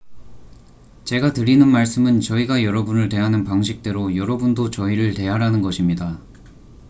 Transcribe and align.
제가 1.05 1.31
드리는 1.31 1.67
말씀은 1.67 2.21
저희가 2.21 2.63
여러분을 2.63 3.07
대하는 3.07 3.43
방식대로 3.43 4.15
여러분도 4.15 4.71
저희를 4.71 5.13
대하라는 5.13 5.61
것입니다 5.61 6.19